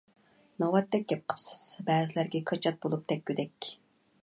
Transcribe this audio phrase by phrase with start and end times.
[0.61, 1.59] ناۋاتتەك گەپ قىپسىز،
[1.91, 3.71] بەزىلەرگە كاچات بولۇپ تەگكۈدەك!